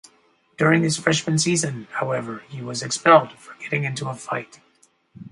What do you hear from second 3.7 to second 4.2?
into a